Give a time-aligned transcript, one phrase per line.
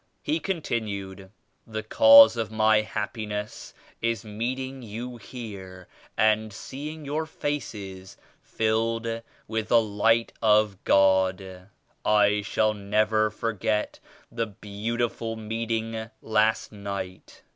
[0.23, 1.29] He continued:
[1.67, 9.21] "The cause of my happi ness is meeting you here and seeing your faces filled
[9.47, 11.69] with the Light of God.
[12.03, 13.99] I shall never forget
[14.31, 17.43] the beautiful meeting last night.